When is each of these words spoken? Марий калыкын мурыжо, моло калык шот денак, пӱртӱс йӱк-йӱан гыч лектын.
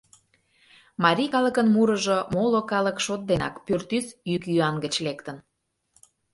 Марий 1.03 1.29
калыкын 1.35 1.67
мурыжо, 1.75 2.17
моло 2.33 2.61
калык 2.71 2.97
шот 3.05 3.21
денак, 3.29 3.55
пӱртӱс 3.65 4.07
йӱк-йӱан 4.31 4.75
гыч 4.83 4.93
лектын. 5.05 5.37